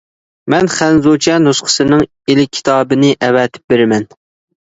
[0.51, 4.09] مەن خەنزۇچە نۇسخىسىنىڭ ئېلكىتابىنى ئەۋەتىپ بېرىمەن.